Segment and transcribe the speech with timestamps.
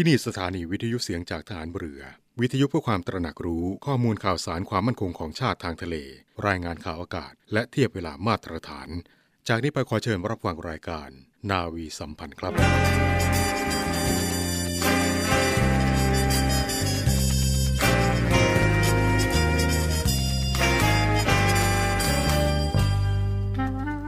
[0.00, 2.02] ที่นี่สถานีวิทยุเสียงจากฐานเรือ
[2.40, 5.96] วิทยุเพื่อความตระหนักรู้ข้อมูลข่าวสารความมั่นคงของชาติทางทะเล
[6.46, 8.88] รายงานข่าวอากาศ และเทียบเวลามาตรฐาน
[9.48, 11.08] จากนี้ไปขอเชิญรับฟังรายการ
[11.50, 12.52] นาวีสัมพันธ์ครับ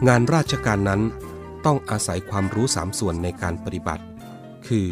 [0.09, 1.01] งานราชการนั้น
[1.67, 4.05] ต้องอาศัยความรู้สามส่วนในการปฏิบัติ
[4.69, 4.89] คือ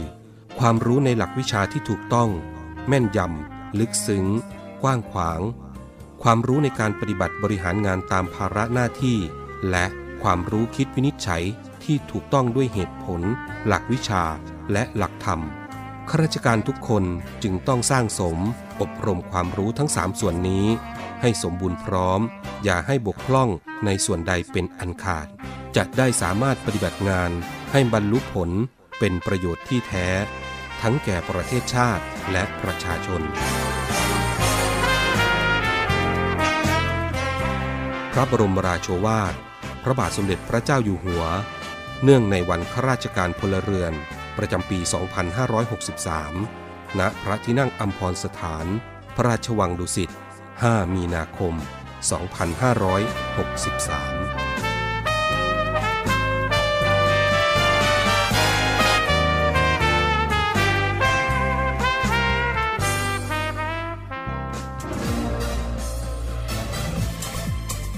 [0.58, 2.30] ความรู้ในหลักวิชาที่ถูกต้อง
[2.88, 4.26] แม่นยำ ลึกซึ้ง
[4.82, 5.40] กว้างขวาง
[6.22, 9.18] ความรู้ในการปฏิบัติบริหารงานตามภาระหน้าที่
[9.70, 9.86] และ
[10.22, 11.44] ความรู้คิดวินิจฉัย
[11.84, 13.20] ที่ถูกต้องด้วยเหตุผล
[13.66, 14.24] หลักวิชา
[14.72, 15.40] และหลักธรรม
[16.08, 17.04] ข้าราชการทุกคน
[17.42, 18.38] จึงต้องสร้างสม
[18.80, 20.66] อบรมความรู้ทั้งสามส่วนนี้
[21.20, 22.20] ให้สมบูรณ์พร้อม
[22.64, 23.48] อย่าให้บกพร่อง
[23.84, 25.26] ในส่วนใดเป็นอันขาด
[25.76, 27.30] จะได้สามารถปฏิบัติงาน
[27.72, 28.50] ให้บรรลุผล
[28.98, 30.08] เป็นประโยชน์ที่แท้
[30.82, 33.22] ทั้งแก่ประเทศชาติและประชาชน
[38.12, 39.34] พระบรมราโชวาท
[39.82, 41.24] พระบาทสมเด็จพระเจ้าอยู่หัว
[42.02, 43.92] เนื่องในวันข้าราชการพลเรือน
[44.38, 44.78] ประจำปี
[46.48, 48.66] 2563 ณ พระที่นั่งอัมพรสถาน
[49.16, 50.10] พระราชวังดุสิต
[50.52, 51.54] 5 มีนาคม
[52.18, 54.27] 2563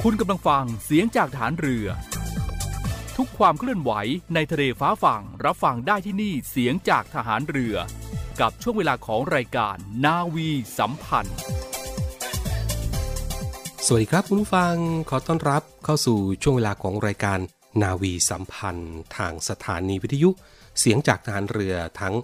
[0.05, 1.87] คุณกำลังฟังเสียงจากฐานเรือ
[3.17, 3.93] ทุกความเคลื่อนไหว
[4.35, 7.75] ในทะเลฟ้าฝั่งรับฟังได้ที่นี่เสียงจากทหารเรือ
[8.41, 11.37] กับช่วงเวลาของรายการนาวีสัมพันธ์
[13.87, 14.75] สวัสดีครับคุณผู้ฟัง
[15.11, 17.39] ขอต้อนรับเข้าสู่ช่วงเวลาของรายการ
[17.83, 20.31] นาวีสัมพันธ์ ทางสถานีวิทยุ
[20.79, 22.15] เสียงจากทหารเรือทั้ง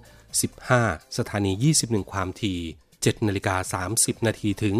[0.55, 1.52] 15 สถานี
[1.83, 2.61] 21 ความถี่
[2.92, 4.77] 7นาฬิกา30 นาทีถึง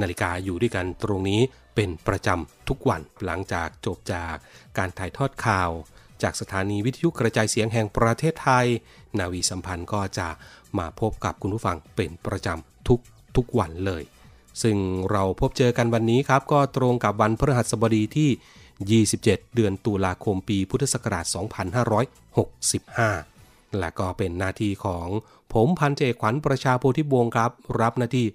[0.00, 1.40] นาฬิกาอยู่ด้วยกันตรงนี้
[1.74, 4.34] เป็นประจำทุกวันหลังจากจบจาก
[4.78, 5.70] การถ่ายทอดข่าว
[6.22, 8.66] จากสถานีวิทยุกระจายเสียงแห่งประเทศไทย
[9.18, 10.28] นาวีสัมพันธ์ก็จะ
[10.78, 13.00] มาพบกับคุณผู้ฟังเป็นประจำทุก
[13.36, 14.02] ทุกวันเลย
[14.62, 14.76] ซึ่ง
[15.10, 18.30] เราพบเจอกันวันนี้ครับ ก็ตรงกับวันพฤหัสบดีที่
[19.14, 19.22] 27
[19.54, 21.24] เดือนตุลาคมปีพุทธศักราช
[22.52, 25.08] 2565และก็เป็นหน้าที่ของ
[25.52, 27.50] ผมพันเจขวัญประชาโพธิบวงครับ
[27.80, 28.26] รับหน้าที่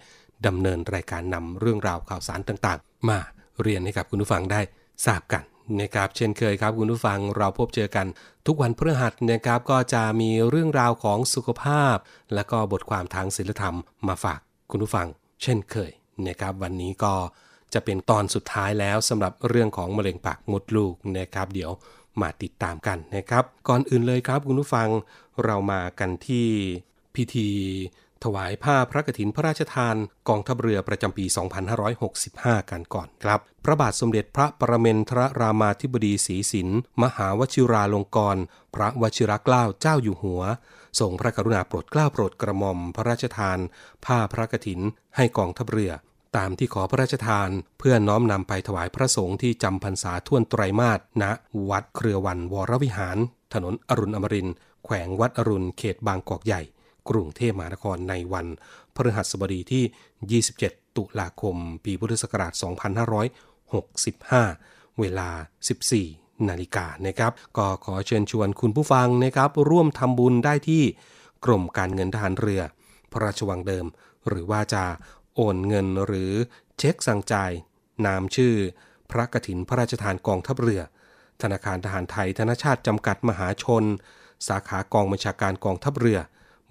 [0.45, 3.19] ดำเนินรายการนำเรื่องราวข่าวสารต่างๆ มา
[3.61, 4.61] เรียนให้กับคุณผู้ฟังได้
[5.05, 5.43] ทราบกัน
[5.81, 8.07] นะครับเช่นเคยครับคุณผู้ฟังเราพบเจอกัน
[8.47, 11.95] ทุกวันพฤหัสนะครับก็จะมีเรื่องราวของสุขภาพ
[12.33, 13.75] และก็บทความทางศิลธรรม
[14.07, 14.39] มาฝาก
[14.71, 15.07] คุณผู้ฟัง
[15.43, 15.91] เช่นเคย
[16.27, 17.13] นะครับวันนี้ก็
[17.73, 21.71] จะเป็นตอนสุดท้ายแล้วสำหรับเรื่องของมะเร็งปากมดลูกนะครับ เดี๋ยว
[22.21, 24.87] มาติดตามกันนะครับ ก่อนอื่นเลยครับคุณผู้ฟัง
[25.43, 26.47] เรามากันที่
[27.15, 27.49] พิธี
[28.23, 29.95] ถวายผ้าพระกฐินพระราชทาน
[30.29, 31.25] กองทัพเรือประจำปี
[31.97, 36.69] 2565 กันก่อนครับ พระบาทสมเด็จพระประเมนทรรามาธิบดีศรีสิน
[37.03, 38.39] มหาวชิราลงกรณ
[38.75, 40.43] พระวชิรเกล้าเจ้าอยู่หัว
[40.99, 43.57] ทรงพระกรุณาโปรดเกล้าโปรดกระหม่อมพระราชทาน
[44.05, 44.79] ผ้าพระกฐิน
[45.15, 45.91] ให้กองทัพเรือ
[46.37, 47.49] ตามที่ขอพระราชทาน
[47.79, 51.23] เพื่อน้อมนำไปถวายพระสงฆ์ที่จำพรรษาท่วนไตรมาสณ
[51.69, 53.17] วัดเครือวันวรวิหาร
[53.53, 54.47] ถนนอรุณอมริน
[54.85, 56.61] แขวงวัดอรุณเขตบางกอกใหญ่
[57.09, 58.47] กรุงเทพมหานครในวัน
[58.95, 62.53] พฤหัสบดีที่ 27 ตุลาคม ปีพุทธศักราช
[64.37, 65.29] 2565 เวลา
[65.89, 70.83] 14 นาฬิกานะครับ ก็ขอเชิญชวนคุณผู้ฟังนะครับ ร่วมทำบุญได้ที่
[71.45, 72.61] กรมการเงินทหารเรือ
[73.11, 73.85] พระราชวังเดิม
[74.27, 74.83] หรือว่าจะ
[75.35, 76.31] โอนเงินหรือ
[76.77, 77.51] เช็คสั่งจ่าย
[78.05, 78.55] นามชื่อ
[79.09, 80.81] พระกฐินพระราชทานกองทัพเรือ
[81.41, 83.83] ธนาคารทหารไทยธนชาติจำกัดมหาชน
[84.47, 86.19] สาขากองบัญชาการกองทัพเรือ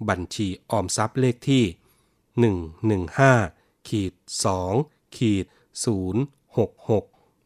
[0.09, 1.63] บัญชีออมทรัพย์เลขที่
[2.95, 4.13] 115ขีด
[4.65, 5.45] 2ขีด
[5.85, 7.05] 066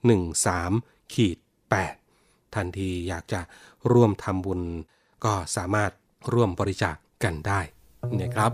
[0.10, 1.38] 13ขีด
[1.98, 3.42] 8ทันทีอยากจะ
[3.92, 4.62] ร่วมทำบุญ
[5.26, 5.92] ก็สามารถ
[6.34, 7.60] ร่วมบริจาคกันได้
[8.22, 8.52] นะครับ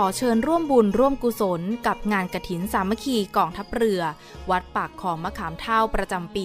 [0.00, 4.02] ขอเชิญร่วมบุญร่วมกุศลกับงานกระถินสามัคคีกองทัพเรือ
[4.50, 6.44] วัดปากของมะขามเท่าประจำปี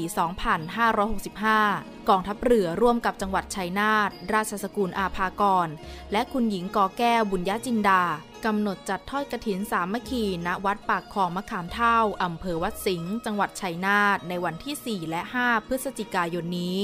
[1.23, 5.67] 2565 กองทัพเรือร่วมกับจังหวัดชัยนาทราชสกุลอาภากร
[6.11, 8.03] และคุณหญิงกอแก้วบุญญาจินดา
[8.45, 16.79] กำหนดจัดทอดกระถินสามัคคีณวัดปากของมะขามเท่าอำเภอวัดสิงห์จังหวัดชัยนาทในวันที่ 4 และ 5 พฤศจิกายนนี้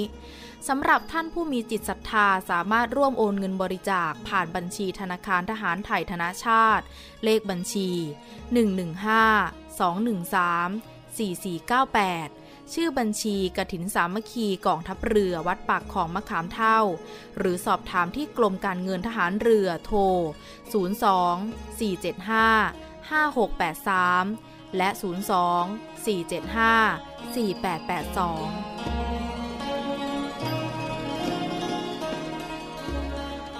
[0.67, 6.85] สำหรับท่านผู้มีจิตศรัทธาสามารถร่วมโอนเงินบริจาคผ่านบัญชีธนาคารทหารไทยธนาชาติ
[7.23, 7.89] เลขบัญชี
[8.71, 10.69] 115 213
[11.17, 16.79] 4498 ชื่อบัญชีกระถินสามัคคีกองทัพเรือวัดปากของมะขามเท่า
[17.37, 19.99] หรือสอบถามที่กรมการเงินทหารเรือโทร
[20.81, 24.99] 02 475 5683 และ 02
[26.05, 29.36] 475 4882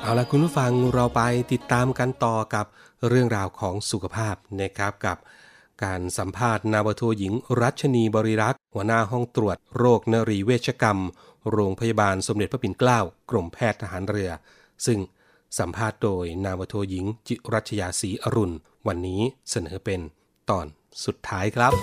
[0.07, 1.21] เอาละคุณผู้ฟังเราไป
[1.53, 2.65] ติดตามกันต่อกับ
[3.07, 5.17] เรื่องราวของสุขภาพนะครับกับ
[5.83, 10.99] การสัมภาษณ์นาวโทหญิงรัชนีบริรักษ์ หัวหน้าห้องตรวจโรคนรีเวชกรรม
[11.51, 12.99] โรงพยาบาลสมเด็จพระปิ่นเกล้า
[13.29, 14.31] กรมแพทย์ทหารเรือ
[14.85, 14.99] ซึ่ง
[15.59, 18.55] สัมภาษณ์โดยนาวโทหญิงจิรัชยาศรีอรุณ
[18.87, 19.99] วันนี้เสนอเป็น
[20.49, 20.65] ตอน
[21.05, 21.73] สุดท้ายครับ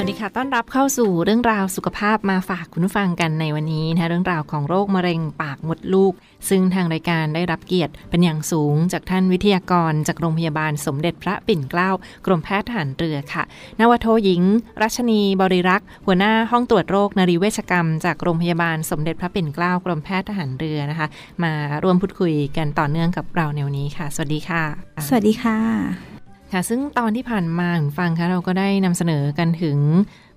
[0.00, 6.12] วัสดีค่ะ ต้อนรับเข้าสู่เรื่องราวสุขภาพมาฝากคุณผู้ฟังกันในวันนี้นะคะเรื่องราวของโรคมะเร็งปากมดลูก
[6.48, 11.90] ซึ่งทางรายการได้รับเกียรติเป็นอย่างสูงจากท่านวิทยากร จากโรงพยาบาลสมเด็จพระปิ่นเกล้า
[12.26, 13.42] กรมแพทย์ทหารเรือค่ะ
[13.80, 14.42] นวโทหญิง
[14.82, 21.06] รัชนีบริรักษ์ หัวหน้าห้องตรวจโรคนรีเวชกรรม จากโรงพยาบาลสมเด็จพระปิ่นเกล้ากรมแพทย์ทหารเรือนะคะ
[21.42, 21.52] มา
[21.82, 24.62] ร่วมพูดคุยกันต่อเนื่องกับเราในวันนี้ค่ะ สวัสดีค่ะ
[25.08, 26.17] สวัสดีค่ะ
[26.52, 29.78] ค่ะซึ่งตอนที่ผ่านมาคุณฟังคะเราก็ได้นำเสนอกันถึง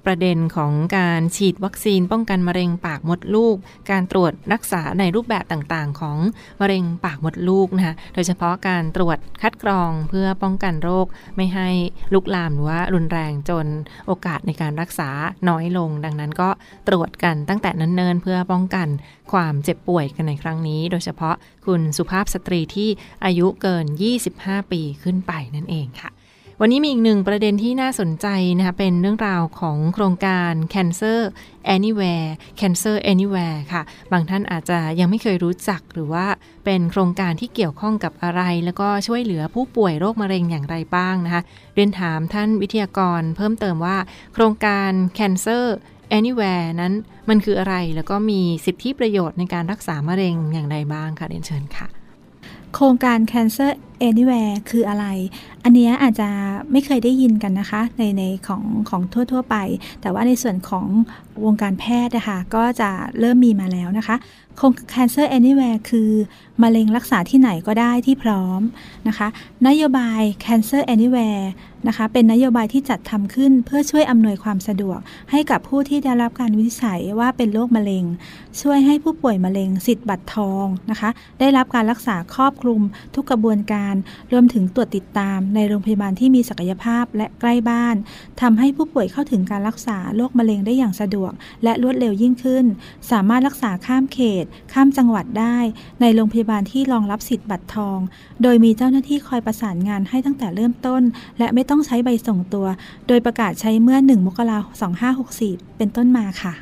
[0.06, 3.56] ประเด็นของการฉีดวัคซีนป้องกันมะเร็งปากมดลูก
[3.92, 6.18] การตรวจรักษาในรูปแบบต่างๆ ของ
[6.62, 11.06] มะเร็งปากมดลูกนะคะโดยเฉพาะการตรวจคัดกรองเพื่อป้องกันโรค
[11.36, 11.70] ไม่ให้
[12.14, 13.66] ลุกลามหรือว่ารุนแรงจน
[14.08, 15.10] โอกาสในการรักษา
[15.50, 16.50] น้อยลง ดังนั้นก็
[16.88, 18.88] ตรวจกันตั้งแต่นันเนินเพื่อป้องกัน
[19.32, 22.90] ความเจ็บป่วยกันในครั้งนี้ โดยเฉพาะคุณสุภาพสตรีที่
[23.26, 23.86] อายุเกิน
[24.28, 26.12] 25 ปีขึ้นไปนั่นเองค่ะ
[26.64, 28.28] วันนี้มีอีกหนึ่งประเด็นที่น่าสนใจ
[28.58, 31.20] นะคะเป็นเรื่องราวของโครงการ Cancer
[31.76, 32.30] Anywhere
[32.60, 33.82] Cancer Anywhere ค่ะ
[34.12, 36.26] บางท่านอาจจะยังไม่เคยรู้จักหรือว่า
[36.66, 41.42] เป็นโครงการที่เกี่ยวข้องกับอะไร แล้วก็ช่วยเหลือผู้ป่วยโรคมะเร็งอย่างไรบ้างนะคะ
[41.76, 43.98] เรียนถามท่านวิทยากรเพิ่มเติมว่า
[44.34, 45.66] โครงการ Cancer
[46.18, 46.94] Anywhere นั้น
[47.30, 52.01] มันคืออะไรแล้วก็มีสิทธิประโยชน์ในการรักษามะเร็งอย่างไรบ้างค่ะเรียนเชิญค่ะ
[52.76, 53.72] โครงการ Cancer
[54.10, 55.06] Anywhere คืออะไร
[55.64, 56.30] อันนี้อาจจะ
[56.72, 59.02] ไม่เคยได้ยินกันนะคะ ในในของของ
[59.32, 59.56] ทั่ว ๆ ไป
[60.02, 60.88] แต่ว่าในส่วนของ
[61.46, 62.90] วงการแพทย์นะคะก็จะ
[63.20, 64.16] เริ่มมีมาแล้วนะคะ
[64.58, 66.10] โครง Cancer Anywhere คือ
[66.64, 68.62] มะเร็งรักษาที่ไหนก็ได้ที่พร้อม
[69.08, 69.28] นะคะ
[69.68, 71.46] นโยบาย Cancer Anywhere
[71.88, 75.00] นะคะ เป็นนโยบายที่จัดทำขึ้นเพื่อช่วยอำนวยความสะดวก
[75.32, 78.06] ให้กับผู้ที่ได้รับการวินิจฉัยว่าเป็นโรคมะเร็ง
[78.62, 82.82] ช่วยให้ผู้ป่วยมะเร็ง สิทธิ์บัตรทองนะคะ ได้รับการรักษาครอบคลุม
[83.16, 83.96] ทุกกระบวนการ
[84.32, 87.96] รวมถึงตรวจติดตามในโรงพยาบาลที่มีศักยภาพและใกล้บ้าน
[88.42, 91.32] ทำให้ผู้ป่วยเข้าถึงการรักษาโรคมะเร็งได้อย่างสะดวก
[91.64, 92.66] และรวดเร็วยิ่งขึ้น
[93.12, 95.58] สามารถรักษาข้ามเขต ข้ามจังหวัดได้
[96.02, 98.00] ในโรงพยาบาลที่รองรับสิทธิ์บัตรทอง
[98.44, 101.02] โดยมีเจ้าหน้าที่คอยประสานงานให้ตั้งแต่เริ่มต้น
[101.40, 102.66] และไม่ต้องใช้ใบส่งตัว
[103.08, 104.74] โดยประกาศใช้เมื่อ 1 มกราคม
[105.22, 106.56] 2564 เป็นต้นมาค่ะ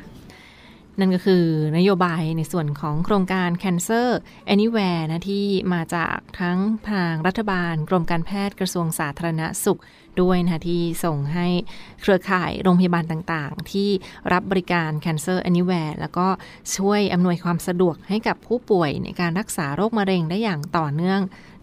[0.98, 1.44] นั่นก็คือ
[1.78, 4.08] นโยบายในส่วนของโครงการ Cancer
[4.54, 6.58] Anywhere นะที่มาจากทั้ง
[6.90, 9.80] ทางรัฐบาล กรมการแพทย์กระทรวงสาธารณสุข
[10.20, 11.46] ด้วยนะที่ส่งให้
[12.00, 13.90] เครือข่ายโรงพยาบาลต่างๆ ที่
[14.32, 16.28] รับบริการ Cancer Anywhere แล้วก็
[16.76, 21.20] ช่วยอำนวยความสะดวกให้กับผู้ป่วยในการรักษาโรคมะเร็งได้อย่างต่อเนื่อง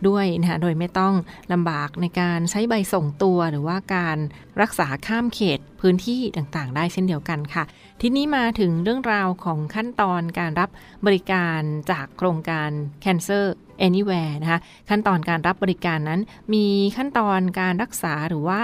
[0.08, 1.14] ด้วยนะคะโดยไม่ต้อง
[1.54, 4.18] ลำบากในการใช้ใบส่งตัวหรือว่าการ
[4.62, 7.64] รักษาข้ามเขตพื้นที่ต่างๆ ได้เช่นเดียวกันค่ะ
[8.02, 10.70] ทีนี้มาถึงเรื่องราวของขั้นตอนการรับ
[11.06, 11.62] บริการ
[11.92, 12.70] จากโครงการ
[13.04, 13.46] Cancer
[13.88, 16.22] Anywhere นะคะขั้นตอนการรับบริการนั้น
[16.54, 16.66] มี
[16.98, 18.60] ขั้นตอนการรักษาหรือว่า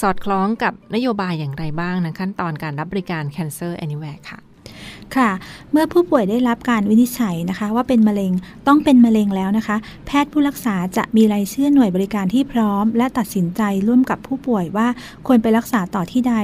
[0.00, 4.40] สอดคล้องกับนโยบายอย่างไรบ้างนะขั้นตอนการรับบริการ Cancer Anywhere ค่ะ
[5.16, 5.30] ค่ะ
[5.72, 8.32] เมื่อผู้ป่วยได้รับการวินิจฉัยนะคะ ว่าเป็นมะเร็ง
[8.66, 14.88] ต้องเป็นมะเร็งแล้วนะคะ แพทย์ผู้รักษาจะมีรายชื่อหน่วยบริการที่พร้อม และตัดสินใจร่วมกับผู้ป่วยว่า
[15.26, 16.34] ควรไปรักษาต่อที่ใด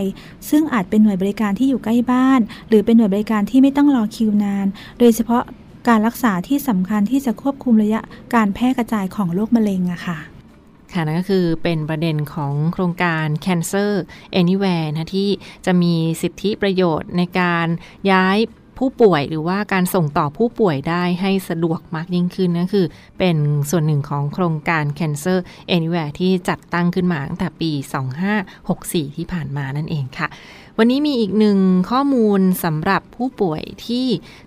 [0.51, 4.67] ซึ่งอาจเป็นหน่วยบริการที่อยู่ใกล้บ้าน หรือเป็นหน่วยบริการที่ไม่ต้องรอคิวนาน
[4.99, 5.43] โดยเฉพาะ
[5.89, 8.01] การรักษาที่สำคัญที่จะควบคุมระยะ
[8.35, 10.19] การแพร่กระจายของโรคมะเร็งอะค่ะ
[10.95, 13.93] ค่ะนั่นก็คือเป็นประเด็นของโครงการ Cancer
[14.41, 15.29] Anywhere นะที่
[15.67, 17.67] จะมีสิทธิประโยชน์ในการ
[18.13, 18.39] ย้าย
[18.79, 22.87] ผู้ป่วยหรือว่าการส่งต่อผู้ป่วยได้ให้สะดวกมากยิ่งขึ้นนั่นคือ
[23.19, 23.37] เป็น
[23.71, 25.39] ส่วนหนึ่งของโครงการ Cancer
[25.77, 27.71] Anywhere ที่จัดตั้งขึ้นมาตั้งแต่ปี
[28.45, 30.29] 2564 ที่ผ่านมานั่นเองค่ะ
[30.83, 31.59] วันนี้มีอีกหนึ่ง
[31.91, 34.07] ข้อมูลสำหรับผู้ป่วยที่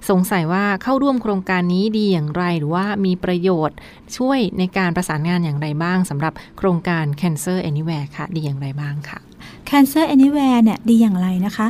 [0.09, 3.77] สงสัยว่าเข้าร่วมโครงการนี้ดีอย่างไร หรือว่ามีประโยชน์
[4.17, 9.19] ช่วยในการประสานงานอย่างไรบ้างสำหรับโครงการ Cancer Anywhere ค่ะ ดีอย่างไรบ้างค่ะ
[9.69, 11.67] Cancer Anywhere เนี่ยดีอย่างไรนะคะ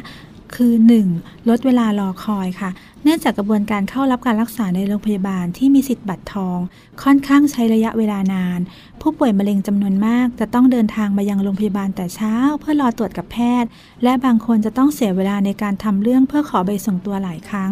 [0.56, 0.74] คือ
[1.12, 1.50] 1.
[1.50, 2.70] ลดเวลารอคอยค่ะ
[3.04, 6.60] เนื่องจากกระบวนการเข้ารับการรักษาในโรงพยาบาลที่มีสิทธิ์บัตรทอง
[7.04, 8.60] ค่อนข้างใช้ระยะเวลานาน
[9.02, 13.70] ผู้ป่วยมะเร็งจำนวนมาก จะต้องเดินทางมายังโรงพยาบาลแต่เช้า เพื่อรอตรวจกับแพทย์
[14.04, 17.72] และบางคนจะต้องเสียเวลาในการทำเรื่องเพื่อขอใบส่งตัวหลายครั้ง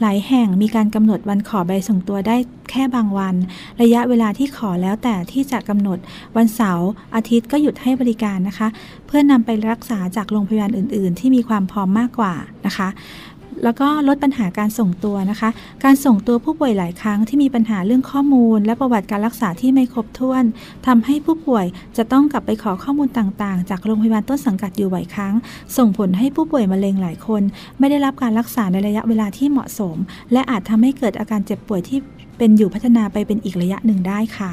[0.00, 2.36] หลายแห่งมีการกำหนดวันขอใบส่งตัวได้
[2.70, 3.34] แค่บางวัน
[3.82, 5.98] ระยะเวลาที่ขอแล้วแต่ที่จะกำหนด
[6.36, 8.68] วันเสาร์อาทิตย์ก็หยุดให้บริการนะคะ
[9.06, 12.34] เพื่อนำไปรักษาจากโรงพยาบาลอื่น ๆ ที่มีความพร้อมมากกว่า
[12.66, 12.88] นะคะ
[13.64, 15.50] แล้วก็ลดปัญหาการส่งตัวนะคะ
[15.84, 20.44] การส่งตัวผู้ป่วยหลายครั้งที่มีปัญหาเรื่องข้อมูล และประวัติการรักษาที่ไม่ครบถ้วน
[20.86, 25.34] ทำให้ผู้ป่วยจะต้องกลับไปขอข้อมูลต่างๆ จากโรงพยาบาลต้นสังกัดอยู่บ่อยครั้ง
[25.76, 27.42] ส่งผลให้ผู้ป่วยมะเร็งหลายคน
[27.78, 29.96] ไม่ได้รับการรักษาในระยะเวลาที่เหมาะสม
[30.32, 31.98] และอาจทำให้เกิดอาการเจ็บป่วยที่
[32.38, 34.52] เป็นอยู่พัฒนาไปเป็นอีกระยะหนึ่งได้ค่ะ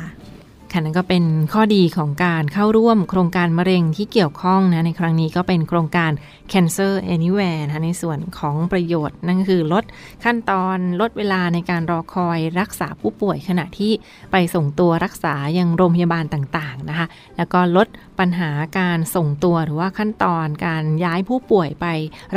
[0.73, 1.23] ค่ะนั่นก็เป็น
[1.53, 6.11] ข้อดีของการเข้าร่วมโครงการมะเร็งที่เกี่ยวข้องนะในครั้งนี้ก็เป็นโครงการ
[6.51, 9.83] Cancer Anywhere นะในส่วนของประโยชน์ นั่นก็คือลด
[10.23, 13.91] ขั้นตอนลดเวลาในการรอคอยรักษาผู้ป่วยขณะที่
[14.31, 17.87] ไปส่งตัวรักษายังโรงพยาบาลต่างๆนะคะ แล้วก็ลด
[18.21, 21.85] ปัญหาการส่งตัวหรือว่าขั้นตอนการย้ายผู้ป่วยไป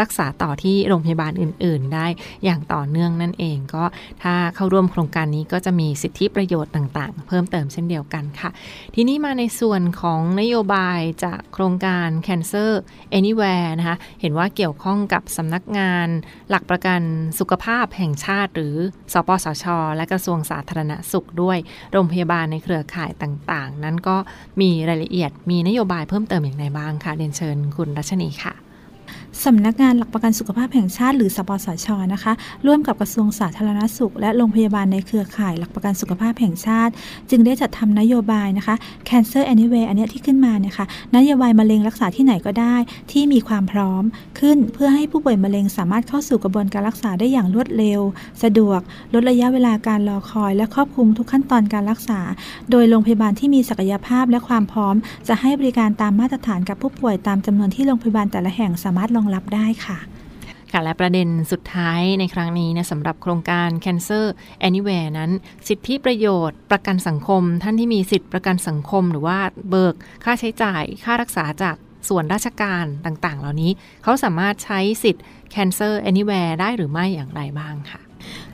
[0.01, 2.07] รักษาต่อที่โรงพยาบาลอื่น ๆ ได้
[2.45, 3.85] อย่างต่อเนื่องนั่นเอง ก็
[4.23, 8.51] ถ้าเข้าร่วมโครงการนี้ก็จะมีสิทธิประโยชน์ต่าง ๆ เพิ่มเติมเช่นเดียวกันค่ะ
[8.95, 12.71] ทีนี้มาในส่วนของนโยบายจากโครงการ Cancer
[13.19, 16.09] Anywhere นะคะเห็นว่าเกี่ยวข้องกับสำนักงาน
[16.51, 17.01] หลักประกัน
[17.39, 18.75] สุขภาพแห่งชาติ หรือ
[19.13, 19.65] สปสช
[19.97, 21.59] และกระทรวงสาธารณสุขด้วย
[21.93, 24.17] โรงพยาบาลในเครือข่ายต่าง ๆ นั้นก็
[24.61, 28.64] มีรายละเอียดมีนโยโยบายเพิ่มเติมอย่างไรบ้างคะเรียนเชิญคุณรัชนีค่ะ
[29.45, 32.33] สำนักงานหลักประกันสุขภาพแห่งชาติหรือสปสชนะคะ
[32.67, 36.93] ร่วมกับกระทรวงสาธารณสุข และโรงพยาบาลในเครือข่ายหลักประกันสุขภาพแห่งชาติ
[37.31, 38.75] จึงได้จัดทำนโยบายนะคะ
[39.09, 40.87] Cancer Anywhere อันเนี้ยที่ขึ้นมาเนี่ยค่ะ
[41.17, 42.77] นโยบายมะเร็งรักษาที่ไหนก็ได้
[43.13, 44.03] ที่มีความพร้อม
[44.41, 48.01] ขึ้นเพื่อให้ผู้ป่วยมะเร็งสามารถเข้าสู่กระบวนการรักษาได้อย่างรวดเร็ว
[48.43, 48.81] สะดวก
[49.15, 52.21] ลดระยะเวลาการรอคอย และครอบคลุมทุกขั้นตอนการรักษา
[52.71, 54.95] โดยโรงพยาบาลที่มีศักยภาพและความพร้อม
[55.29, 59.99] จะให้บริการตามมาตรฐานกับผู้ป่วยตามจำนวนที่โรงพยาบาลแต่ละแห่งสามารถรองรับได้ค่ะ
[60.73, 64.25] ค่ะและประเด็นสุดท้ายในครั้งนี้นะสำหรับโครงการ Cancer
[64.69, 65.31] Anywhere นั้น
[65.69, 69.39] สิทธิประโยชน์ประกันสังคม ท่านที่มีสิทธิประกันสังคม หรือว่า
[69.71, 71.77] เบิกค่าใช้จ่ายค่ารักษาจาก
[72.09, 73.71] ส่วนราชการต่างๆ เหล่านี้
[74.03, 78.01] เขาสามารถใช้สิทธิ์ Cancer Anywhere ได้หรือไม่อย่างไรบ้างค่ะ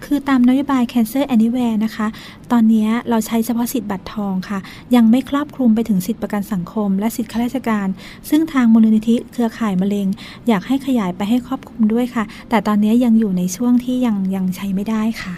[0.05, 2.07] คือตามนโยบาย Cancer Anywhere นะคะ
[2.53, 4.59] ตอนนี้เราใช้เฉพาะสิทธิ์บัตรทองค่ะ
[4.95, 7.89] ยังไม่ครอบคลุมไปถึงสิทธิประกันสังคม และสิทธิข้าราชการ
[8.31, 10.07] ซึ่งทางมูลนิธิเครือข่ายมะเร็ง
[10.49, 15.35] อยากให้ขยายไปให้ครอบคลุมด้วยค่ะ แต่ตอนนี้ยังอยู่ในช่วงที่ยังยังใช้ไม่ได้ค่ะ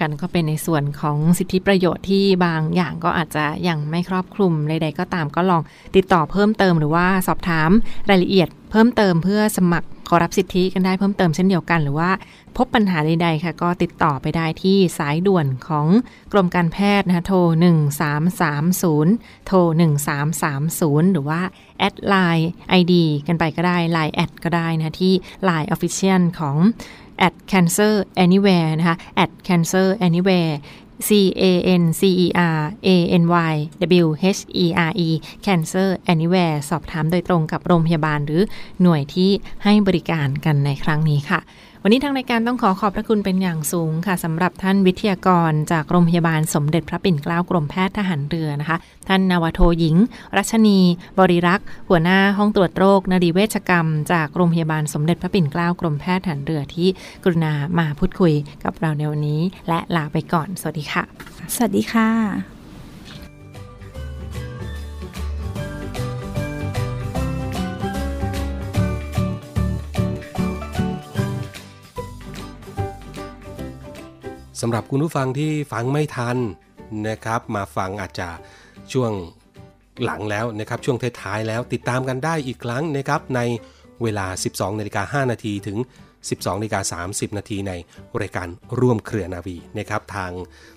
[0.00, 5.62] กันก็เป็นในส่วนของสิทธิประโยชน์ที่บางอย่างก็อาจจะยังไม่ครอบคลุมใดๆก็ตามก็ลอง
[5.96, 7.70] ติดต่อเพิ่มเติมหรือว่าสอบถาม
[8.10, 12.10] รายละเอียดเพิ่มเติมเพื่อสมัคร ขอรับสิทธิกันได้เพิ่มเติมเช่นเดียวกัน หรือว่า
[12.56, 15.86] พบปัญหาใดๆค่ะ ก็ติดต่อไปได้ที่สายด่วนของ
[16.32, 17.38] กรมการแพทย์นะคะโทร
[18.38, 19.58] 1330 โทร
[20.36, 21.40] 1330 หรือว่า
[21.78, 22.94] แอดไลน์ ID
[23.26, 25.14] กันไปก็ได้ Line แอดก็ได้นะที่
[25.48, 26.56] Line Official ของ
[27.26, 27.94] at cancer
[28.24, 30.54] anywhere นะคะ at cancer anywhere
[31.08, 31.10] C
[31.40, 31.44] A
[31.82, 32.26] N C E
[32.58, 32.88] R A
[33.22, 33.54] N Y
[34.04, 34.06] W
[34.38, 35.08] H E R E
[35.44, 38.42] Cancer Anywhere สอบถามโดยตรงกับโรงพยาบาลหรือ
[38.82, 39.30] หน่วยที่
[39.64, 41.40] ให้บริการกันในครั้งนี้ค่ะ
[41.86, 48.76] วันนี้ทางรายการต้องขอขอบพระคุณเป็นอย่างสูงค่ะสำหรับท่านวิทยากรจากโรงพยาบาลสมเด็จพระปิ่นเกล้ากรมแพทย์ทหารเรือนะคะ
[49.08, 49.96] ท่านนาวโทหญิง
[50.36, 50.78] รัชนี
[51.18, 56.88] บริรักษ์ หัวหน้าห้องตรวจโรคนรีเวชกรรม จากโรงพยาบาลสมเด็จพระปิ่นเกล้ากรมแพทย์ทหารเรือที่
[57.24, 61.02] กรุณามาพูดคุยกับเราในวันนี้ และลาไปก่อน สวัสดีค่ะ
[61.54, 62.55] สวัสดีค่ะ
[74.60, 76.36] สำหรับคุณผู้ฟังที่ฟังไม่ทัน
[77.08, 78.28] นะครับ มาฟังอาจจะ
[78.92, 79.12] ช่วง
[80.04, 83.40] หลังแล้วนะครับ ช่วงท้ายๆแล้วติดตามกันได้อีกครั้งนะครับ ใน
[84.02, 85.78] เวลา 12นาฬิกา5นาทีถึง
[86.18, 87.72] 12นาฬิกา30นาทีใน
[88.20, 88.48] รายการ
[88.80, 90.32] ร่วมเครือนาวีนะครับ ทาง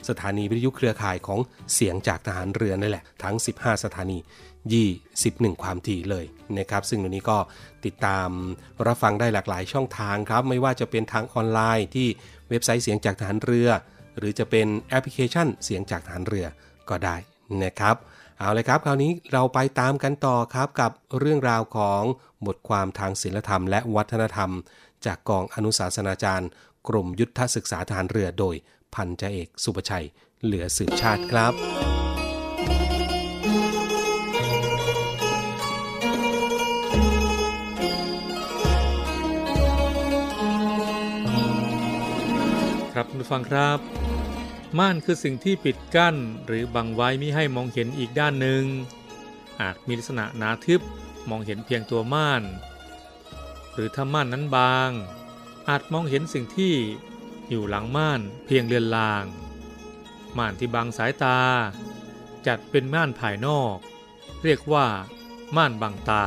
[0.09, 1.39] สถานีวิทยุเครือข่ายของ
[1.73, 4.17] เสียงจากทหารเรือนั่นแหละ ทั้ง 15 สถานี
[4.89, 6.25] 21 ความถี่เลย
[6.57, 7.37] นะครับ ซึ่งวันนี้ก็
[7.85, 8.29] ติดตาม
[8.87, 12.07] รับฟังได้หลากหลายช่องทางครับ ไม่ว่าจะเป็นทางออนไลน์ที่
[12.49, 13.69] เว็บไซต์เสียงจากฐานเรือ
[14.17, 16.45] หรือจะเป็นแอปพลิเคชันเสียงจากฐานเรือ
[16.89, 17.15] ก็ได้
[17.63, 17.95] นะครับ
[18.37, 22.01] เอาเลยครับคราวนี้เราไปตามกันต่อครับกับเรื่องราวของ
[22.47, 24.51] บทความทางศิลธรรม และวัฒนธรรม
[25.05, 26.49] จากกองอนุสาสนาจารย์
[26.87, 28.55] กรมยุทธศึกษาฐานเรือโดย
[28.93, 30.05] พันจ่าเอกสุประชัย
[30.43, 31.98] เหลือสืบชาติครับ
[42.93, 43.79] ครับดูฟังครับ
[44.79, 46.15] ม่านคือสิ่งที่ปิดกั้น
[46.45, 48.63] หรือบังไว้มิให้มองเห็นอีกด้านหนึ่ง
[49.59, 50.81] อาจมีลักษณะหนาทึบ
[51.29, 52.43] มองเห็นเพียงตัวม่าน
[53.73, 54.89] หรือถ้าม่านนั้นบาง
[55.69, 56.73] อาจมองเห็นสิ่งที่
[57.49, 59.23] อยู่หลังม่านเพียงเลือนลาง
[60.37, 61.39] ม่านที่บังสายตา
[62.47, 63.77] จัดเป็นม่านภายนอก
[64.43, 64.85] เรียกว่า
[65.55, 66.25] ม่านบังตา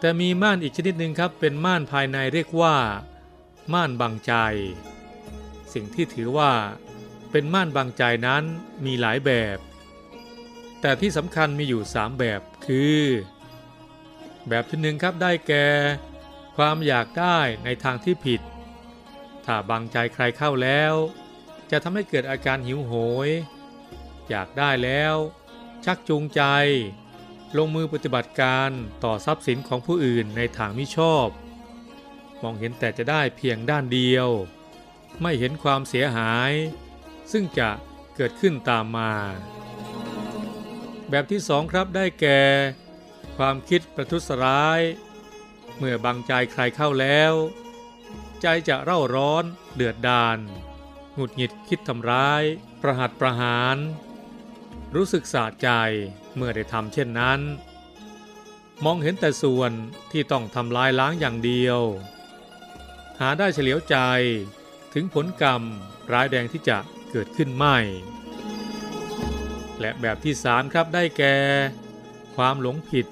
[0.00, 2.76] แต่มีม่านอีกชนิดหนึ่งครับเป็นม่านภายในเรียกว่า
[3.74, 4.32] ม่านบังใจ
[5.72, 6.52] สิ่งที่ถือว่า
[7.30, 8.44] เป็นม่านบังใจนั้น
[8.84, 9.58] มีหลายแบบ
[10.80, 13.02] แต่ที่สำคัญมีอยู่สามแบบคือ
[14.48, 15.66] แบบที่หนึ่งครับได้แก่
[16.56, 18.40] ความอยากได้ในทางที่ผิด
[19.44, 20.94] ถ้าบังใจใครเข้าแล้ว
[21.70, 22.92] จะทำให้เกิดอาการหิวโห
[23.26, 23.28] ย
[24.28, 25.14] อยากได้แล้ว
[25.84, 26.42] ชักจูงใจ
[27.56, 28.70] ลงมือปฏิบัติการ
[29.04, 31.28] ต่อทรัพย์สินของผู้อื่นในทางมิชอบ
[32.42, 34.28] มองเห็นแต่จะได้เพียงด้านเดียว
[35.22, 36.52] ไม่เห็นความเสียหาย
[37.32, 37.70] ซึ่งจะ
[38.16, 39.12] เกิดขึ้นตามมา
[41.10, 42.42] แบบที่สองครับได้แก่
[43.36, 44.80] ความคิดประทุษร้าย
[45.76, 47.32] เมื่อบังใจใครเข้าแล้ว
[48.42, 50.38] ใจจะเร่าร้อนเดือดดาล
[51.14, 52.42] หงุดหงิดคิดทำร้าย
[52.82, 53.76] ประหัตประหาร
[54.94, 55.68] รู้สึกสะใจ
[56.36, 57.40] เมื่อได้ทำเช่นนั้น
[58.84, 59.72] มองเห็นแต่ส่วน
[60.12, 61.80] ที่ต้องทำลายล้างอย่างเดียว
[63.20, 63.96] หาได้เฉลียวใจ
[64.94, 65.62] ถึงผลกรรม
[66.12, 66.78] ร้ายแดงที่จะ
[67.10, 67.76] เกิดขึ้นไม่
[69.80, 71.36] และแบบที่สามครับได้แก่
[72.36, 73.06] ความหลงผิด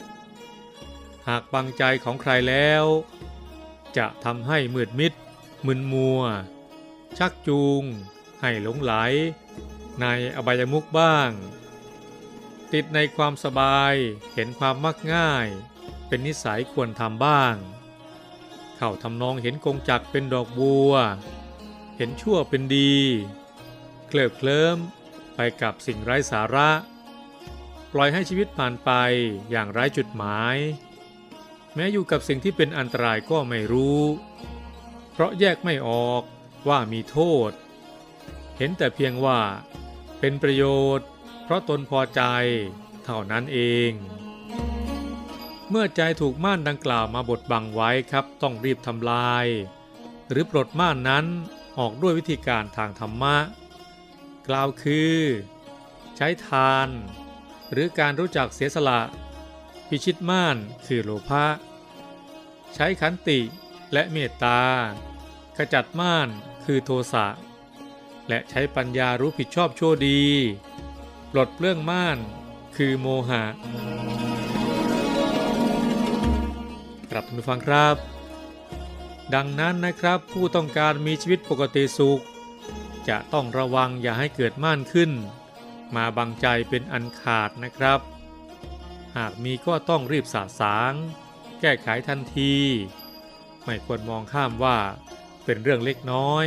[1.29, 2.85] หากบังใจของใครแล้ว
[3.97, 5.13] จะทำให้มืดมิด
[5.67, 6.23] มึนมัว
[7.19, 7.83] ชักจูง
[8.41, 8.93] ให้หลงไหล
[10.01, 10.07] ใน
[10.37, 11.31] อบายมุกบ้าง
[12.73, 13.95] ติดในความสบาย
[14.35, 15.47] เห็นความมักง่าย
[16.09, 17.55] เป็นนิสัยควรทำบ้าง
[18.77, 20.93] เข้าทำนองเห็นกงจักเป็นดอกบัว
[21.97, 22.95] เห็นชั่วเป็นดี
[24.07, 24.79] เคลิบเคลิ้ม
[25.35, 26.71] ไปกับสิ่งไร้สาระ
[27.93, 28.91] ปล่อยให้ชีวิตผ่านไป
[29.51, 30.57] อย่างไร้จุดหมาย
[31.75, 34.03] แม้อยู่กับสิ่งที่เป็นอันตรายก็ไม่รู้
[35.13, 36.23] เพราะแยกไม่ออก
[36.69, 37.19] ว่ามีโท
[37.49, 37.51] ษ
[38.57, 39.41] เห็นแต่เพียงว่า
[40.21, 40.65] เป็นประโย
[40.99, 41.07] ชน์
[41.45, 42.23] เพราะตนพอใจ
[43.05, 43.91] เท่านั้นเอง
[45.71, 49.47] เมื่อใจถูกม่านดังกล่าวมาบดบังไว้ครับต้องรีบทำลาย
[50.31, 51.27] หรือปลดม่านนั้น
[51.79, 53.37] ออกด้วยวิธีการทางธรรมะ
[54.49, 55.19] กล่าวคือ
[56.17, 56.89] ใช้ทาน
[57.71, 59.01] หรือการรู้จักเสียสละ
[59.89, 61.47] พิชิตม่านคือโลภะ
[62.75, 63.41] ใช้ขันติ
[63.93, 64.63] และเมตตา
[65.57, 66.29] ขจัดม่าน
[66.65, 67.27] คือโทสะ
[68.29, 70.23] และใช้ปัญญารู้ผิดชอบชั่วดี
[71.31, 72.19] ปลดเปลื้องม่าน
[72.77, 73.45] คือโมหะ
[77.15, 77.97] กลับมานผู้ฟังครับ
[79.35, 82.23] ดังนั้นนะครับผู้ต้องการมีชีวิตปกติสุข
[83.09, 85.11] จะต้องระวังอย่าให้เกิดม่านขึ้น
[85.97, 88.01] มาบังใจเป็นอันขาดนะครับ
[89.17, 90.93] หากมีก็ต้องรีบสาสาง
[91.61, 92.55] แก้ไขทันที
[93.65, 94.79] ไม่ควรมองข้ามว่า
[95.45, 96.47] เป็นเรื่องเล็กน้อย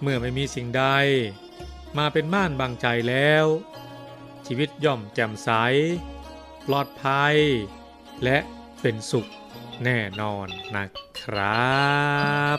[0.00, 0.84] เมื่อไม่มีสิ่งใด
[1.98, 3.46] มาเป็นม่านบังใจแล้ว
[4.46, 5.50] ชีวิตย่อมแจ่มใส
[6.66, 7.36] ปลอดภัย
[8.24, 8.38] และ
[8.86, 9.26] เป็นสุข
[9.84, 10.86] แน่นอนนะ
[11.20, 12.58] ครับ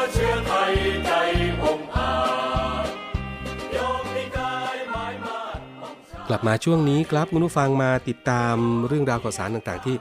[6.33, 8.55] กลับมาช่วงนี้ครับคุณผู้ฟังมาติดตาม
[8.87, 9.95] เรื่องราวข่าวสารต่างๆ ที่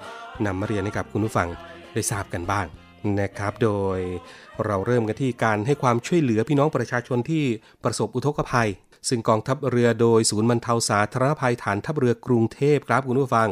[0.46, 1.48] นำมาเรียนให้กับคุณผู้ฟัง
[1.94, 2.66] ได้ทราบกันบ้าง
[3.20, 3.98] นะครับ โดย
[4.66, 7.44] เราเริ่มกันที่การให้ความช่วยเหลือพี่น้องประชาชนที่
[7.84, 8.68] ประสบอุทกภัย
[9.08, 13.48] ซึ่งกองทัพเรือโดยศูนย์บรรเทาสาธารณภัยฐานทัพเรือกรุงเทพครับคุณผู้ฟัง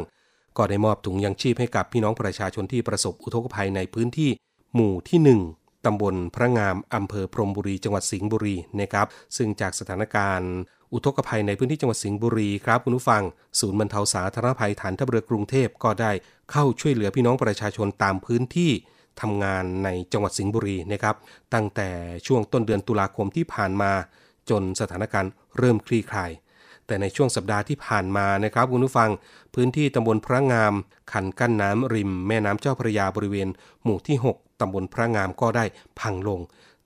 [0.57, 4.29] ก็ได้มอบถุงยังชีพให้กับพี่น้องประชาชนที่ประสบอุทกภัยในพื้นที่
[4.73, 10.51] หมู่ที่ 1 ตำบลพระงามอำเภอพรมบุรี จังหวัดสิงห์บุรีนะครับ ซึ่งจากสถานการณ์
[10.93, 13.23] อุทกภัยในพื้นที่จังหวัดสิงห์บุรีครับคุณผู้ฟัง
[13.59, 16.11] ศูนย์บรรเทาสาธารณภัยฐานทัพเรือกรุงเทพก็ได้
[16.51, 18.71] เข้าช่วยเหลือพี่น้องประชาชนตามพื้นที่
[19.21, 21.15] ทำงานในจังหวัดสิงห์บุรีนะครับ
[21.53, 21.89] ตั้งแต่
[22.27, 23.91] ช่วงต้นเดือนตุลาคมที่ผ่านมา
[24.49, 26.31] จนสถานการณ์เริ่มคลี่คลาย
[26.87, 29.09] แต่ในช่วงสัปดาห์ที่ผ่านมานะครับคุณผู้ฟัง
[29.55, 30.73] พื้นที่ตำบลพระงาม
[31.11, 33.47] คันกั้นน้ำริม แม่น้ำเจ้าพระยาบริเวณ
[33.83, 35.65] หมู่ที่ 6 ตำบลพระงามก็ได้
[35.99, 36.39] พังลง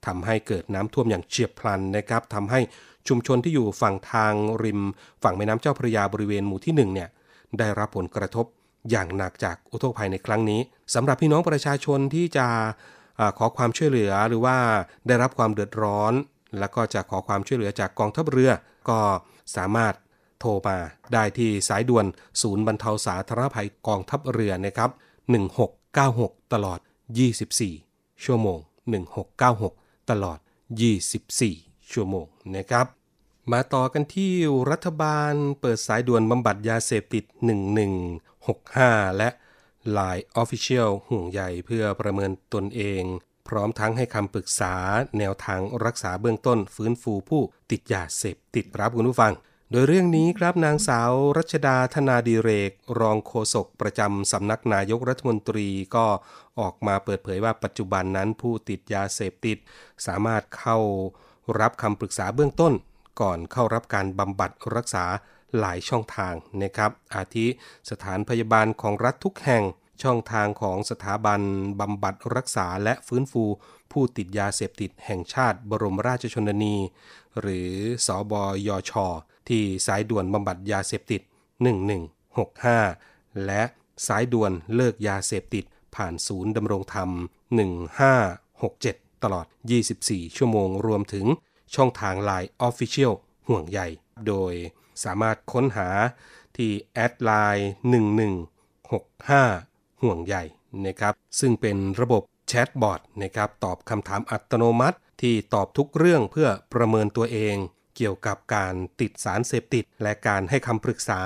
[0.06, 2.60] ทำให้เกิดน้ำท่วมอย่างเฉียบพลันนะครับทำให้
[3.08, 4.32] ชุมชนที่อยู่ฝั่งทาง
[4.64, 4.80] ริม
[5.22, 7.08] ฝั่งแม่น้ำเจ้าพระยาบริเวณหมู่ที่1เนี่ย
[7.58, 8.46] ได้รับผลกระทบ
[8.90, 10.60] อย่างหนักจากอุทกภัยในครั้งนี้
[10.94, 12.46] สำหรับพี่น้องประชาชนที่จะ
[13.38, 14.56] ขอความช่วยเหลือหรือว่า
[15.06, 16.12] ได้รับความเดือดร้อน
[16.58, 18.50] แล้วก็จะขอความช่วยเหลือจากกองทัพเรือ
[18.88, 18.98] ก็
[19.56, 19.94] สามารถ
[20.40, 20.76] โทรมา
[21.12, 22.06] ได้ที่สายด่วน
[22.42, 24.90] ศูนย์บรรเทาสาธารณภัยกองทัพเรือนะครับ
[25.70, 26.78] 1696 ตลอด
[27.64, 28.58] 24 ชั่วโมง
[29.34, 30.38] 1696 ตลอด
[31.14, 32.86] 24 ชั่วโมงนะครับ
[33.52, 34.32] มาต่อกันที่
[34.70, 37.24] รัฐบาลเปิดสายด่วนบำบัดยาเสพติด
[38.00, 39.28] 1165 และ
[39.96, 43.02] Line Official ห่วงใยเพื่อประเมินตนเอง
[43.48, 44.74] พร้อมทั้งให้คำปรึกษา
[45.18, 49.32] แนวทางรักษาเบื้องต้นฟื้นฟูผู้ติดยาเสพติดรับคุณผู้ฟัง
[49.70, 56.06] โดยเรื่องนี้ครับนางสาวรัชดาธนาดีเรก รองโฆษกประจำสำนักนายกรัฐมนตรีก็
[56.60, 59.58] ออกมาเปิดเผยว่าปัจจุบันนั้นผู้ติดยาเสพติด
[60.06, 60.78] สามารถเข้า
[61.60, 62.72] รับคำปรึกษาเบื้องต้น
[63.20, 65.04] ก่อนเข้ารับการบำบัดรักษา
[65.58, 67.46] หลายช่องทางนะครับ อาทิ
[67.90, 69.64] สถานพยาบาลของรัฐทุกแห่ง
[70.02, 71.40] ช่องทางของสถาบัน
[71.80, 73.44] บำบัดรักษาและฟื้นฟู
[73.92, 76.76] ผู้ติดยาเสพติดแห่งชาติบรมราชชนนี
[77.40, 77.70] หรือ
[78.06, 78.32] สอบ
[78.68, 78.92] ยช
[79.48, 81.22] ที่สายด่วนบำบัดยาเสพติด
[82.28, 83.62] 1165 และ
[84.06, 87.10] สายด่วนเลิกยาเสพติดผ่านศูนย์ดำรงธรรม
[88.36, 89.46] 1567 ตลอด
[89.90, 91.26] 24 ชั่วโมงรวมถึง
[91.74, 93.12] ช่องทาง Line Official
[93.48, 93.80] ห่วงใย
[94.26, 94.54] โดย
[95.04, 95.88] สามารถค้นหา
[96.56, 97.70] ที่แอดไลน์
[98.44, 100.36] 1165 ห่วงใย
[100.86, 107.56] นะครับ ซึ่งเป็นระบบแชทบอทนะครับตอบคำถามอัตโนมัติที่ตอบทุกเรื่องเพื่อประเมินตัวเอง
[107.96, 111.20] เกี่ยวกับการติดสารเสพติด และการให้คำปรึกษา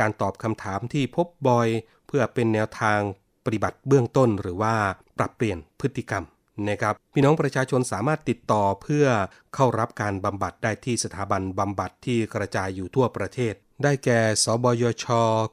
[0.00, 1.68] การตอบคำถามที่พบบ่อย
[2.06, 3.00] เพื่อเป็นแนวทาง
[3.44, 4.76] ปฏิบัติเบื้องต้นหรือว่า
[5.18, 6.24] ปรับเปลี่ยนพฤติกรรม
[6.68, 9.06] นะครับพี่น้องประชาชนสามารถติดต่อเพื่อ
[9.54, 15.06] เข้ารับการบำบัดได้ที่สถาบันบำบัดที่กระจายอยู่ทั่วประเทศ ได้แก่ สบยช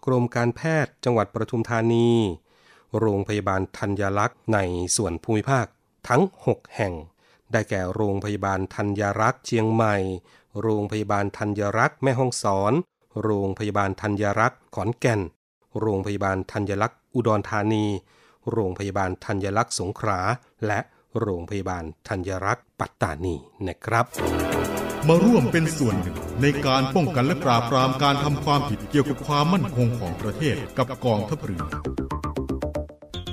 [0.05, 2.09] กรมการแพทย์ จังหวัดปทุมธานี
[2.99, 4.59] โรงพยาบาลธัญลักษณ์ใน
[4.97, 5.65] ส่วนภูมิภาค
[6.07, 6.93] ทั้ง 6 แห่ง
[7.51, 9.95] ได้แก่โรงพยาบาลธัญรักษ์เชียงใหม่
[10.61, 12.73] โรงพยาบาลธัญรักษ์แม่ฮ่องสอน
[13.23, 15.21] โรงพยาบาลธัญรักษ์ขอนแก่น
[15.79, 17.85] โรงพยาบาลธัญรักษ์อุดรธานี
[18.51, 20.19] โรงพยาบาลธัญรักษ์สงขลา
[20.67, 20.79] และ
[21.19, 23.35] โรงพยาบาลธัญรักษ์ปัตตานี
[23.67, 24.05] นะครับ
[25.07, 31.63] มาร่วมเป็นส่วนหนึ่งในการป้องกันและปราบปรามการทำความผิดเกี่ยวกับความมั่นคงของประเทศกับกองทัพเรือ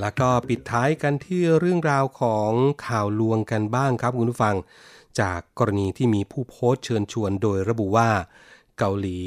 [0.00, 2.50] แล้วก็ปิดท้ายกันที่เรื่องราวของ
[2.86, 4.56] ข่าวลวงกันบ้างครับคุณผู้ฟัง
[5.20, 8.10] จากกรณีที่มีผู้โพสต์เชิญชวนโดยระบุว่า
[8.78, 9.18] เกาหลี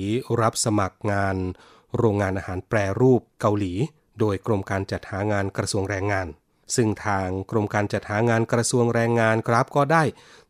[0.42, 1.36] รับสมัครงาน
[1.98, 3.74] โรงงานอาหารแปรรูปเกาหลี
[4.20, 6.28] โดยกรมการจัดหางานกระทรวงแรงงาน
[6.76, 10.04] ซึ่งทางกรมการจัดหางานกระทรวงแรงงานครับก็ได้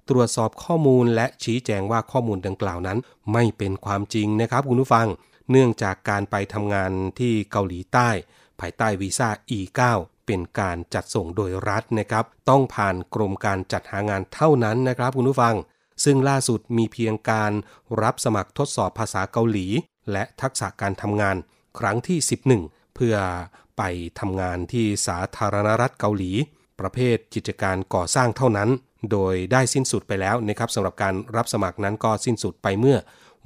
[0.09, 2.97] ตรวจสอบข้อมูลและชี้แจงว่าข้อมูลดังกล่าวนั้น
[3.33, 5.07] ไม่เป็นความจริงนะครับคุณผู้ฟัง
[5.51, 8.09] เนื่องจากการไปทำงานที่เกาหลีใต้
[8.59, 9.81] ภายใต้วีซ่า E9
[10.25, 15.55] เป็นการจัดส่งโดยรัฐนะครับ ต้องผ่านกรมการจัดหางานเท่านั้นนะครับคุณผู้ฟัง
[16.03, 17.51] ซึ่งล่าสุดมีเพียงการ
[18.01, 19.67] รับสมัครทดสอบภาษาเกาหลี
[20.11, 21.35] และทักษะการทำงาน
[21.79, 22.19] ครั้งที่
[22.57, 23.15] 11 เพื่อ
[23.77, 23.81] ไป
[24.19, 26.31] ทำงานที่สาธารณรัฐเกาหลี
[26.79, 28.69] ประเภทกิจการก่อสร้างเท่านั้น
[29.11, 32.97] โดยได้สิ้นสุดไปแล้วนะครับสำหรับการรับสมัครนั้นก็สิ้นสุดไปเมื่อ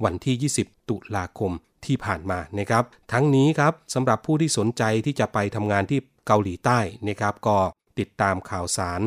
[0.04, 1.52] วันที่ 20 ตุลาคม
[1.86, 7.58] ที่ผ่านมานะครับ ทั้งนี้ครับสำหรับผู้ที่สนใจที่จะไปทำงานที่เกาหลีใต้นะครับก็
[7.98, 9.00] ติดตามข่าวสาร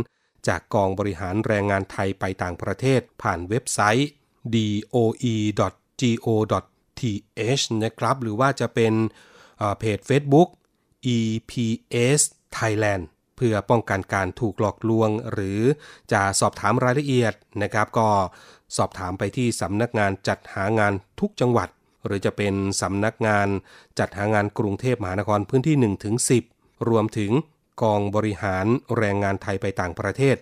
[0.47, 4.09] จากกองบริหารแรงงานไทยไปต่างประเทศ ผ่านเว็บไซต์
[4.53, 5.63] doe.go.th
[7.83, 8.93] นะครับ หรือว่าจะเป็น
[9.79, 10.49] เพจ Facebook
[11.17, 12.21] EPS
[12.57, 13.03] Thailand
[13.37, 15.61] เพื่อป้องกันการถูกหลอกลวง หรือ
[16.11, 18.09] จะสอบถามรายละเอียดนะครับก็
[18.77, 21.69] สอบถามไปที่สำนักงานจัดหางานทุกจังหวัด
[22.05, 23.47] หรือจะเป็นสำนักงาน
[23.99, 25.75] จัดหางานกรุงเทพมหานครพื้นที่
[26.49, 27.31] 1-10 รวมถึง
[27.81, 28.65] กองบริหาร
[28.97, 30.37] แรงงานไทยไปต่างประเทศ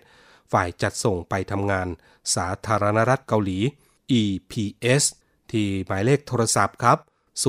[0.52, 1.88] ฝ่ายจัดส่งไปทำงาน
[2.34, 3.58] สาธารณรัฐเกาหลี
[4.20, 5.04] EPS
[5.50, 6.98] ที่หมายเลขโทรศัพท์ครับ
[7.44, 7.46] 02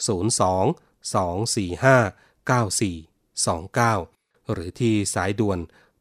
[0.08, 5.58] 02 245 9429 หรือที่สายด่วน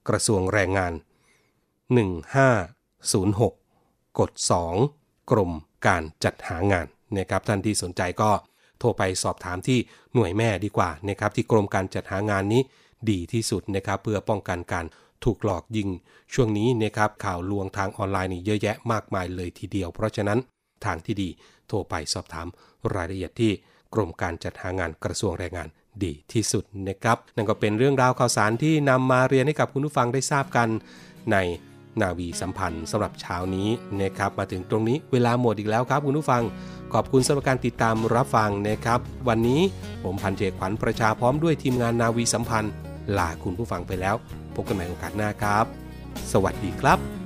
[0.08, 0.94] กระทรวงแรงงาน
[2.16, 4.32] 1506 กด
[4.82, 5.52] 2 กรม
[5.88, 8.32] การจัดหางานนะครับท่านที่สนใจก็
[8.80, 9.80] โทรไปสอบถามที่
[10.14, 12.62] หน่วยแม่ดีกว่านะครับที่กรมการจัดหางานนี้
[13.10, 14.86] ดีที่สุดนะครับเพื่อป้องกันการ
[15.24, 15.90] ถูกหลอกยิง
[16.34, 20.40] ช่วงนี้นะครับข่าวลวงทางออนไลน์นี่เยอะแยะมากมายเลยทีเดียว เพราะฉะนั้น
[20.86, 21.30] ทางที่ดี
[21.68, 22.48] โทรไปสอบถาม
[22.94, 23.52] รายละเอียดที่
[23.94, 25.68] กรมการจัดหางานกระทรวงแรงงาน
[26.04, 30.68] ดีที่สุดนะครับ นั่นก็เป็นเรื่องราวข่าวสารที่นำมาเรียนให้กับคุณผู้ฟังได้ทราบกัน
[31.32, 31.38] ใน
[32.02, 33.70] นาวีสัมพันธ์สำหรับเช้านี้
[34.02, 36.44] นะครับมาถึงตรงนี้เวลาหมดอีกแล้วครับคุณผู้ฟัง
[36.94, 39.62] ขอบคุณสำหรับการติดตามรับฟังนะครับ วันนี้
[40.04, 42.74] ผมพันเจขวัญประชาพร้อมด้วยทีมงานนาวีสัมพันธ์
[43.18, 44.16] ลาคุณผู้ฟังไปแล้ว
[44.56, 45.66] พบกันใหม่โอกาสหน้าครับ
[46.32, 47.19] สวัสดีครับ